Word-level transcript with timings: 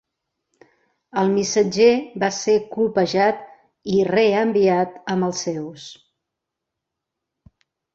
El 1.23 1.29
missatger 1.33 1.91
va 2.25 2.31
ser 2.39 2.57
colpejat 2.79 3.47
i 3.99 4.03
reenviat 4.13 5.01
amb 5.17 5.31
els 5.33 5.47
seus. 5.49 5.91